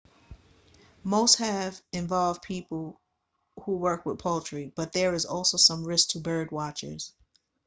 most 1.03 1.35
have 1.37 1.79
involved 1.91 2.41
people 2.41 2.99
who 3.65 3.73
work 3.77 4.03
with 4.03 4.17
poultry 4.17 4.73
but 4.75 4.93
there 4.93 5.13
is 5.13 5.27
also 5.27 5.57
some 5.57 5.83
risk 5.83 6.07
to 6.09 6.19
birdwatchers 6.19 7.11